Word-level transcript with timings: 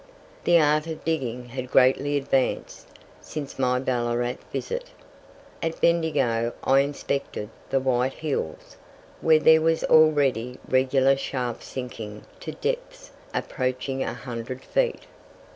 The 0.45 0.57
art 0.59 0.87
of 0.87 1.05
digging 1.05 1.49
had 1.49 1.69
greatly 1.69 2.17
advanced 2.17 2.87
since 3.21 3.59
my 3.59 3.77
Ballarat 3.77 4.37
visit. 4.51 4.85
At 5.61 5.79
Bendigo 5.79 6.53
I 6.63 6.79
inspected 6.79 7.49
the 7.69 7.79
"White 7.79 8.13
Hills," 8.13 8.77
where 9.21 9.37
there 9.37 9.61
was 9.61 9.83
already 9.83 10.57
regular 10.67 11.15
shaft 11.15 11.61
sinking 11.63 12.23
to 12.39 12.51
depths 12.53 13.11
approaching 13.31 13.99
100 13.99 14.63
feet. 14.63 15.03